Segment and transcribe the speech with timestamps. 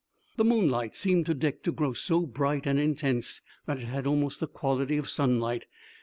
[0.35, 4.39] The moonlight seemed to Dick to grow so bright and intense that it had almost
[4.39, 5.67] the quality of sunlight.